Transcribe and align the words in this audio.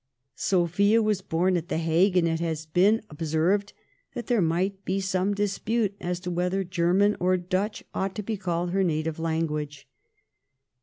Sophia 0.33 0.99
was 0.99 1.21
born 1.21 1.55
at 1.55 1.67
the 1.69 1.77
Hague, 1.77 2.17
and 2.17 2.27
it 2.27 2.39
has 2.39 2.65
been 2.65 3.03
observed 3.11 3.71
that 4.15 4.25
there 4.25 4.41
might 4.41 4.83
be 4.83 4.99
some 4.99 5.35
dispute 5.35 5.95
as 6.01 6.19
to 6.19 6.31
whether 6.31 6.63
German 6.63 7.15
or 7.19 7.37
Dutch 7.37 7.83
ought 7.93 8.15
to 8.15 8.23
be 8.23 8.35
called 8.35 8.71
her 8.71 8.83
native 8.83 9.17
tongue. 9.17 9.67